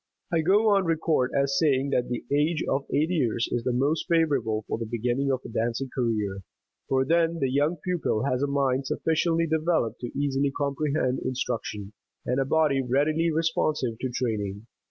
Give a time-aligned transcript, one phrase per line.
[0.33, 4.07] I go on record as saying that the age of eight years is the most
[4.09, 6.41] favorable for the beginning of a dancing career,
[6.89, 11.93] for then the young pupil has a mind sufficiently developed to easily comprehend instruction,
[12.25, 14.65] and a body readily responsive to training.